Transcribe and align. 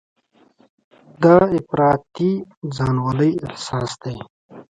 دا 1.23 1.37
افراطي 1.57 2.31
ځانولۍ 2.75 3.31
احساس 3.47 3.91
دی. 4.01 4.17